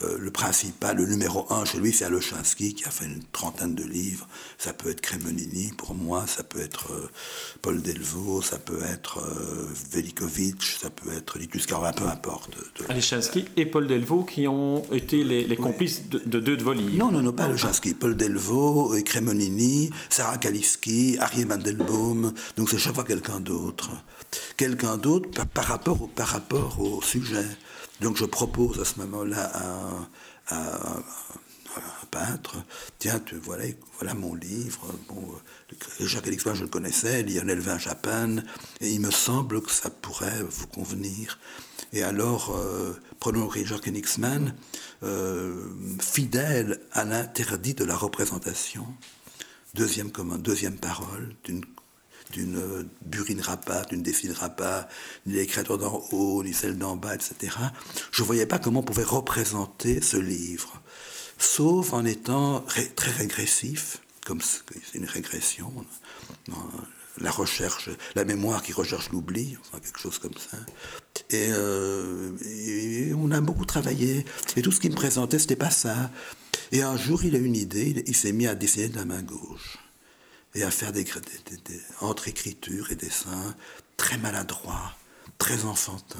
Euh, 0.03 0.17
le 0.19 0.31
principal, 0.31 0.97
le 0.97 1.05
numéro 1.05 1.45
un 1.51 1.65
chez 1.65 1.79
lui, 1.79 1.93
c'est 1.93 2.05
Alochinsky, 2.05 2.73
qui 2.73 2.85
a 2.85 2.91
fait 2.91 3.05
une 3.05 3.23
trentaine 3.31 3.75
de 3.75 3.83
livres. 3.83 4.27
Ça 4.57 4.73
peut 4.73 4.89
être 4.89 5.01
Kremonini, 5.01 5.71
pour 5.77 5.95
moi, 5.95 6.25
ça 6.27 6.43
peut 6.43 6.59
être 6.59 6.91
Paul 7.61 7.81
Delvaux, 7.81 8.41
ça 8.41 8.57
peut 8.57 8.81
être 8.83 9.19
Velikovic, 9.91 10.61
ça 10.63 10.89
peut 10.89 11.11
être 11.13 11.37
Lituscar, 11.39 11.93
peu 11.93 12.05
importe. 12.05 12.51
De... 12.51 12.85
et 13.57 13.65
Paul 13.65 13.87
Delvaux 13.87 14.23
qui 14.23 14.47
ont 14.47 14.83
été 14.91 15.23
les, 15.23 15.55
complices 15.55 16.07
de, 16.09 16.39
deux 16.39 16.57
de 16.57 16.63
vos 16.63 16.73
livres. 16.73 16.97
Non, 16.97 17.11
non, 17.11 17.21
non, 17.21 17.33
pas 17.33 17.45
Alochinsky. 17.45 17.93
Paul 17.93 18.15
Delvaux, 18.15 18.95
Kremonini, 19.05 19.89
Sarah 20.09 20.37
Kaliski, 20.37 21.17
Arié 21.19 21.45
Mandelbaum, 21.45 22.33
donc 22.57 22.69
c'est 22.69 22.77
chaque 22.77 22.95
fois 22.95 23.03
quelqu'un 23.03 23.39
d'autre. 23.39 23.91
Quelqu'un 24.57 24.97
d'autre 24.97 25.29
par, 25.53 25.65
rapport 25.65 26.01
au, 26.01 26.07
par 26.07 26.27
rapport 26.27 26.79
au 26.79 27.01
sujet. 27.01 27.45
Donc 28.01 28.17
je 28.17 28.25
propose 28.25 28.79
à 28.79 28.85
ce 28.85 28.99
moment-là 28.99 29.51
à, 30.47 30.97
un 31.75 32.05
peintre, 32.11 32.57
tiens, 32.99 33.19
tu, 33.19 33.35
voilà, 33.37 33.63
voilà 33.97 34.13
mon 34.13 34.35
livre. 34.35 34.93
Bon, 35.07 35.33
Jacques 35.99 36.27
Alexandre, 36.27 36.57
je 36.57 36.63
le 36.63 36.69
connaissais, 36.69 37.23
Lionel 37.23 37.63
à 37.87 37.95
peine, 37.95 38.45
et 38.81 38.91
il 38.91 39.01
me 39.01 39.11
semble 39.11 39.61
que 39.61 39.71
ça 39.71 39.89
pourrait 39.89 40.43
vous 40.47 40.67
convenir. 40.67 41.39
Et 41.91 42.03
alors, 42.03 42.55
euh, 42.55 42.93
prenons 43.19 43.47
Richard 43.47 43.81
Königsmann, 43.81 44.55
euh, 45.03 45.69
fidèle 45.99 46.81
à 46.91 47.05
l'interdit 47.05 47.73
de 47.73 47.85
la 47.85 47.95
représentation, 47.95 48.85
deuxième, 49.73 50.11
comme 50.11 50.39
deuxième 50.41 50.77
parole 50.77 51.35
d'une 51.43 51.63
d'une 52.31 52.87
burinera 53.05 53.57
pas, 53.57 53.83
d'une 53.83 54.01
définira 54.01 54.49
pas, 54.49 54.87
ni 55.25 55.33
les 55.33 55.47
créatures 55.47 55.77
d'en 55.77 56.03
haut, 56.11 56.43
ni 56.43 56.53
celles 56.53 56.77
d'en 56.77 56.95
bas, 56.95 57.15
etc. 57.15 57.55
Je 58.11 58.21
ne 58.21 58.25
voyais 58.25 58.45
pas 58.45 58.59
comment 58.59 58.79
on 58.79 58.83
pouvait 58.83 59.03
représenter 59.03 60.01
ce 60.01 60.17
livre, 60.17 60.81
sauf 61.37 61.93
en 61.93 62.05
étant 62.05 62.65
très 62.95 63.11
régressif, 63.11 63.99
comme 64.25 64.41
c'est 64.41 64.97
une 64.97 65.05
régression, 65.05 65.71
la 67.19 67.31
recherche, 67.31 67.89
la 68.15 68.25
mémoire 68.25 68.63
qui 68.63 68.73
recherche 68.73 69.09
l'oubli, 69.11 69.57
enfin 69.61 69.79
quelque 69.79 69.99
chose 69.99 70.17
comme 70.17 70.37
ça. 70.37 70.57
Euh, 71.33 72.31
et, 72.45 73.13
on 73.13 73.31
a 73.31 73.41
beaucoup 73.41 73.65
travaillé. 73.65 74.25
Et 74.55 74.61
tout 74.61 74.71
ce 74.71 74.79
qu'il 74.79 74.91
me 74.91 74.95
présentait, 74.95 75.39
c'était 75.39 75.55
pas 75.55 75.69
ça. 75.69 76.09
Et 76.71 76.81
un 76.81 76.97
jour, 76.97 77.23
il 77.23 77.35
a 77.35 77.39
une 77.39 77.55
idée, 77.55 78.03
il 78.07 78.15
s'est 78.15 78.31
mis 78.31 78.47
à 78.47 78.55
dessiner 78.55 78.89
de 78.89 78.95
la 78.95 79.05
main 79.05 79.21
gauche 79.21 79.77
et 80.55 80.63
à 80.63 80.71
faire 80.71 80.91
des, 80.91 81.05
entre 82.01 82.27
écriture 82.27 82.91
et 82.91 82.95
dessin 82.95 83.55
très 83.97 84.17
maladroits, 84.17 84.95
très 85.37 85.65
enfantins. 85.65 86.19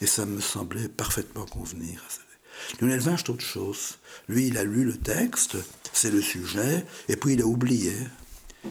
Et 0.00 0.06
ça 0.06 0.24
me 0.26 0.40
semblait 0.40 0.88
parfaitement 0.88 1.46
convenir. 1.46 2.02
Lionel 2.80 3.00
Vinge, 3.00 3.20
c'est 3.24 3.30
autre 3.30 3.44
chose. 3.44 3.98
Lui, 4.28 4.48
il 4.48 4.58
a 4.58 4.64
lu 4.64 4.84
le 4.84 4.96
texte, 4.96 5.56
c'est 5.92 6.10
le 6.10 6.22
sujet, 6.22 6.84
et 7.08 7.16
puis 7.16 7.34
il 7.34 7.42
a 7.42 7.46
oublié. 7.46 7.94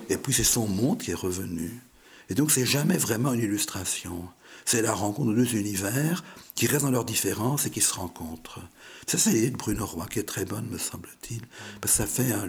Et 0.09 0.17
puis 0.17 0.33
c'est 0.33 0.43
son 0.43 0.67
monde 0.67 1.00
qui 1.00 1.12
est 1.12 1.15
revenu. 1.15 1.81
Et 2.29 2.36
donc 2.36 2.51
c'est 2.51 2.65
jamais 2.65 2.98
vraiment 2.98 3.33
une 3.33 3.41
illustration. 3.41 4.29
C'est 4.65 4.81
la 4.81 4.93
rencontre 4.93 5.31
de 5.31 5.36
deux 5.36 5.55
univers 5.55 6.24
qui 6.53 6.67
restent 6.67 6.86
dans 6.86 6.91
leurs 6.91 7.05
différences 7.05 7.65
et 7.65 7.71
qui 7.71 7.81
se 7.81 7.93
rencontrent. 7.93 8.62
C'est 9.07 9.17
ça 9.17 9.31
l'idée 9.31 9.50
de 9.50 9.57
Bruno 9.57 9.86
Roy 9.86 10.05
qui 10.07 10.19
est 10.19 10.24
très 10.24 10.45
bonne, 10.45 10.67
me 10.69 10.77
semble-t-il, 10.77 11.41
parce 11.81 11.93
que 11.93 11.98
ça 11.98 12.05
fait 12.05 12.31
un 12.31 12.48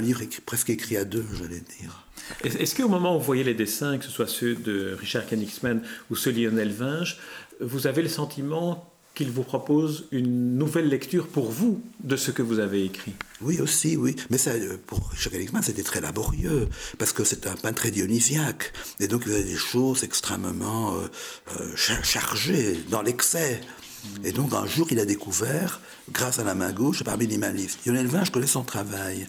livre 0.00 0.22
presque 0.46 0.70
écrit 0.70 0.96
à 0.96 1.04
deux, 1.04 1.24
j'allais 1.38 1.62
dire. 1.80 2.06
Est-ce 2.42 2.74
qu'au 2.74 2.88
moment 2.88 3.16
où 3.16 3.18
vous 3.18 3.24
voyez 3.24 3.44
les 3.44 3.54
dessins, 3.54 3.98
que 3.98 4.04
ce 4.04 4.10
soit 4.10 4.26
ceux 4.26 4.54
de 4.54 4.96
Richard 4.98 5.26
Kenigsman 5.26 5.82
ou 6.10 6.16
ceux 6.16 6.32
de 6.32 6.40
Lionel 6.40 6.72
Vinge, 6.72 7.18
vous 7.60 7.86
avez 7.86 8.02
le 8.02 8.08
sentiment 8.08 8.90
qu'il 9.14 9.30
vous 9.30 9.44
propose 9.44 10.06
une 10.10 10.58
nouvelle 10.58 10.88
lecture 10.88 11.28
pour 11.28 11.48
vous 11.48 11.80
de 12.02 12.16
ce 12.16 12.32
que 12.32 12.42
vous 12.42 12.58
avez 12.58 12.84
écrit? 12.84 13.12
Oui, 13.40 13.60
aussi, 13.60 13.96
oui. 13.96 14.16
Mais 14.30 14.38
ça, 14.38 14.52
pour 14.86 15.08
Richard 15.10 15.32
Kenigsman, 15.32 15.62
c'était 15.62 15.84
très 15.84 16.00
laborieux, 16.00 16.68
parce 16.98 17.12
que 17.12 17.22
c'est 17.22 17.46
un 17.46 17.54
peintre 17.54 17.76
très 17.76 17.90
dionysiaque. 17.92 18.72
Et 18.98 19.06
donc, 19.06 19.22
il 19.26 19.32
y 19.32 19.34
avait 19.36 19.44
des 19.44 19.56
choses 19.56 20.02
extrêmement 20.02 20.94
euh, 20.94 21.06
euh, 21.60 21.76
chargées, 21.76 22.78
dans 22.90 23.02
l'excès. 23.02 23.60
Et 24.24 24.32
donc 24.32 24.52
un 24.52 24.66
jour, 24.66 24.86
il 24.90 24.98
a 24.98 25.04
découvert, 25.04 25.80
grâce 26.10 26.38
à 26.38 26.44
la 26.44 26.54
main 26.54 26.72
gauche, 26.72 27.02
par 27.02 27.18
minimaliste. 27.18 27.80
Lionel 27.86 28.06
Vin, 28.06 28.24
je 28.24 28.30
connais 28.30 28.46
son 28.46 28.62
travail. 28.62 29.28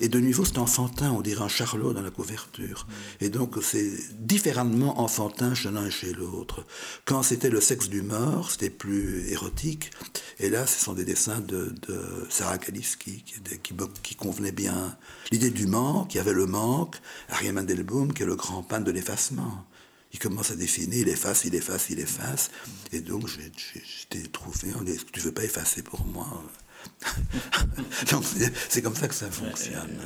Et 0.00 0.08
de 0.08 0.20
nouveau, 0.20 0.44
c'est 0.44 0.58
enfantin, 0.58 1.12
on 1.12 1.20
dirait 1.20 1.44
un 1.44 1.48
charlot 1.48 1.92
dans 1.92 2.02
la 2.02 2.10
couverture. 2.10 2.86
Et 3.20 3.28
donc, 3.28 3.56
c'est 3.62 3.90
différemment 4.18 5.00
enfantin 5.00 5.54
chez 5.54 5.70
l'un 5.70 5.86
et 5.86 5.90
chez 5.90 6.12
l'autre. 6.12 6.66
Quand 7.04 7.22
c'était 7.22 7.50
le 7.50 7.60
sexe 7.60 7.88
du 7.88 8.02
mort, 8.02 8.50
c'était 8.50 8.70
plus 8.70 9.30
érotique. 9.30 9.90
Et 10.38 10.50
là, 10.50 10.66
ce 10.66 10.82
sont 10.82 10.94
des 10.94 11.04
dessins 11.04 11.40
de, 11.40 11.74
Sarah 12.28 12.58
Kaliski 12.58 13.22
qui, 13.22 13.74
qui, 14.02 14.14
convenaient 14.14 14.52
bien. 14.52 14.96
L'idée 15.30 15.50
du 15.50 15.66
manque, 15.66 16.14
il 16.14 16.18
y 16.18 16.20
avait 16.20 16.32
le 16.32 16.46
manque, 16.46 16.96
Ariel 17.28 17.54
Mandelbaum, 17.54 18.12
qui 18.12 18.22
est 18.22 18.26
le 18.26 18.36
grand 18.36 18.62
pan 18.62 18.80
de 18.80 18.90
l'effacement 18.90 19.64
il 20.14 20.20
commence 20.20 20.52
à 20.52 20.56
définir, 20.56 21.00
il 21.00 21.08
efface, 21.08 21.44
il 21.44 21.54
efface, 21.56 21.90
il 21.90 21.98
efface. 21.98 22.52
Et 22.92 23.00
donc, 23.00 23.28
j'étais 23.28 24.26
trouvé, 24.28 24.68
tu 25.12 25.20
veux 25.20 25.32
pas 25.32 25.42
effacer 25.42 25.82
pour 25.82 26.06
moi? 26.06 26.42
C'est 28.68 28.82
comme 28.82 28.94
ça 28.94 29.08
que 29.08 29.14
ça 29.14 29.28
fonctionne. 29.28 29.98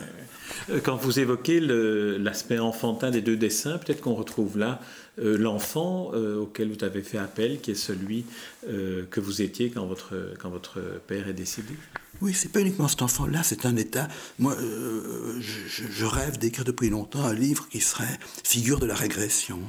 Euh, 0.71 0.81
quand 0.83 0.97
vous 0.97 1.21
évoquez 1.21 1.61
l'aspect 1.61 2.59
enfantin 2.59 3.11
des 3.11 3.21
deux 3.21 3.37
dessins, 3.37 3.77
peut-être 3.77 4.01
qu'on 4.01 4.15
retrouve 4.15 4.57
là 4.57 4.81
euh, 5.19 5.37
l'enfant 5.37 6.13
euh, 6.15 6.39
auquel 6.39 6.71
vous 6.73 6.85
avez 6.85 7.03
fait 7.03 7.19
appel, 7.19 7.61
qui 7.61 7.73
est 7.73 7.75
celui 7.75 8.25
que 8.67 9.21
vous 9.21 9.43
étiez 9.43 9.71
quand 9.71 9.87
votre, 9.87 10.15
quand 10.39 10.51
votre 10.51 10.81
père 11.07 11.29
est 11.29 11.35
décédé. 11.35 11.75
Oui, 12.21 12.35
c'est 12.35 12.51
pas 12.51 12.61
uniquement 12.61 12.89
cet 12.89 13.03
enfant-là, 13.03 13.43
c'est 13.43 13.65
un 13.65 13.77
état. 13.77 14.09
Moi, 14.39 14.57
je, 14.59 16.05
rêve 16.05 16.39
d'écrire 16.39 16.65
depuis 16.65 16.91
longtemps 16.91 17.25
un 17.25 17.35
livre 17.35 17.69
qui 17.69 17.81
serait 17.81 18.19
figure 18.43 18.81
de 18.81 18.87
la 18.87 18.95
régression 18.95 19.61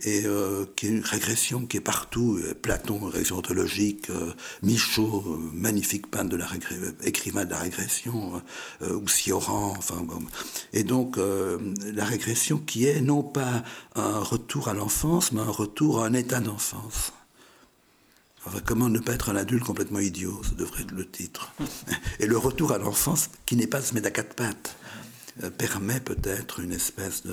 et 0.00 0.22
euh, 0.26 0.66
qui 0.76 0.86
est 0.86 0.90
une 0.90 1.04
régression 1.04 1.66
qui 1.66 1.78
est 1.78 1.80
partout. 1.80 2.38
Euh, 2.42 2.54
Platon, 2.54 2.98
régression 2.98 3.38
ontologique, 3.38 4.10
euh, 4.10 4.32
Michaud, 4.62 5.22
magnifique 5.52 6.10
peintre 6.10 6.30
de 6.30 6.36
la 6.36 6.46
écrivain 7.02 7.44
de 7.44 7.50
la 7.50 7.58
régression, 7.58 8.42
ou 8.82 9.08
Sioran, 9.08 9.74
enfin. 9.76 10.06
Et 10.72 10.84
donc, 10.84 11.18
la 11.18 12.04
régression 12.04 12.58
qui 12.58 12.86
est 12.86 13.00
non 13.00 13.22
pas 13.22 13.62
un 13.94 14.20
retour 14.20 14.68
à 14.68 14.74
l'enfance, 14.74 15.32
mais 15.32 15.40
un 15.40 15.50
retour 15.50 16.02
à 16.02 16.06
un 16.06 16.14
état 16.14 16.40
d'enfance. 16.40 17.12
Enfin, 18.46 18.60
comment 18.64 18.88
ne 18.88 18.98
pas 19.00 19.12
être 19.12 19.28
un 19.30 19.36
adulte 19.36 19.64
complètement 19.64 19.98
idiot, 19.98 20.40
ça 20.44 20.54
devrait 20.54 20.82
être 20.82 20.92
le 20.92 21.08
titre. 21.08 21.52
Et 22.20 22.26
le 22.26 22.38
retour 22.38 22.72
à 22.72 22.78
l'enfance, 22.78 23.30
qui 23.44 23.56
n'est 23.56 23.66
pas 23.66 23.82
se 23.82 23.94
mettre 23.94 24.06
à 24.06 24.10
quatre 24.12 24.34
pattes, 24.34 24.76
permet 25.58 26.00
peut-être 26.00 26.60
une 26.60 26.72
espèce 26.72 27.24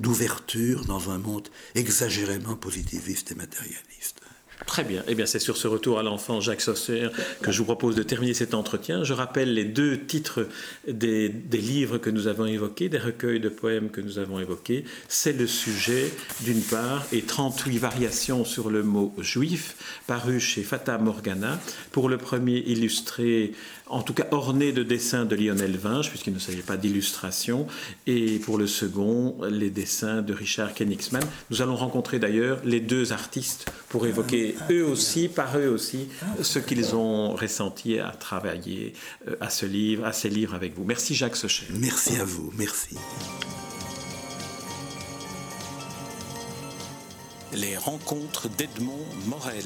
d'ouverture 0.00 0.84
dans 0.86 1.10
un 1.10 1.18
monde 1.18 1.48
exagérément 1.74 2.56
positiviste 2.56 3.30
et 3.32 3.34
matérialiste. 3.34 4.20
Très 4.66 4.84
bien. 4.84 5.02
Eh 5.06 5.14
bien, 5.14 5.26
c'est 5.26 5.38
sur 5.38 5.56
ce 5.56 5.68
retour 5.68 5.98
à 5.98 6.02
l'enfant 6.02 6.40
Jacques 6.40 6.60
Saucer 6.60 7.08
que 7.42 7.52
je 7.52 7.58
vous 7.58 7.64
propose 7.64 7.94
de 7.94 8.02
terminer 8.02 8.34
cet 8.34 8.54
entretien. 8.54 9.04
Je 9.04 9.12
rappelle 9.12 9.54
les 9.54 9.64
deux 9.64 9.98
titres 9.98 10.46
des, 10.86 11.28
livres 11.52 11.98
que 11.98 12.10
nous 12.10 12.26
avons 12.26 12.46
évoqués, 12.46 12.88
des 12.88 12.98
recueils 12.98 13.40
de 13.40 13.48
poèmes 13.48 13.90
que 13.90 14.00
nous 14.00 14.18
avons 14.18 14.40
évoqués. 14.40 14.84
C'est 15.08 15.32
le 15.32 15.46
sujet, 15.46 16.12
d'une 16.40 16.60
part, 16.60 17.06
et 17.12 17.22
38 17.22 17.78
variations 17.78 18.44
sur 18.44 18.70
le 18.70 18.82
mot 18.82 19.14
juif, 19.18 19.76
paru 20.06 20.40
chez 20.40 20.62
Fata 20.62 20.98
Morgana. 20.98 21.60
Pour 21.92 22.08
le 22.08 22.18
premier, 22.18 22.58
illustré 22.58 23.52
en 23.88 24.02
tout 24.02 24.12
cas 24.12 24.26
orné 24.30 24.72
de 24.72 24.82
dessins 24.82 25.24
de 25.24 25.34
Lionel 25.34 25.76
Vinge, 25.76 26.10
puisqu'il 26.10 26.34
ne 26.34 26.38
s'agit 26.38 26.62
pas 26.62 26.76
d'illustration, 26.76 27.66
et 28.06 28.38
pour 28.38 28.58
le 28.58 28.66
second, 28.66 29.36
les 29.50 29.70
dessins 29.70 30.22
de 30.22 30.32
Richard 30.32 30.74
Kenigsman. 30.74 31.22
Nous 31.50 31.62
allons 31.62 31.76
rencontrer 31.76 32.18
d'ailleurs 32.18 32.60
les 32.64 32.80
deux 32.80 33.12
artistes 33.12 33.70
pour 33.88 34.06
évoquer 34.06 34.47
eux 34.70 34.84
aussi, 34.84 35.28
par 35.28 35.58
eux 35.58 35.68
aussi, 35.68 36.08
ce 36.42 36.58
qu'ils 36.58 36.94
ont 36.94 37.34
ressenti 37.34 37.98
à 37.98 38.10
travailler 38.10 38.92
euh, 39.28 39.36
à 39.40 39.50
ce 39.50 39.66
livre, 39.66 40.04
à 40.04 40.12
ces 40.12 40.28
livres 40.28 40.54
avec 40.54 40.74
vous. 40.74 40.84
Merci 40.84 41.14
Jacques 41.14 41.36
Sochet. 41.36 41.66
Merci 41.70 42.16
à 42.16 42.24
vous, 42.24 42.52
merci. 42.56 42.96
Les 47.52 47.76
rencontres 47.76 48.48
d'Edmond 48.48 49.06
Morel. 49.26 49.64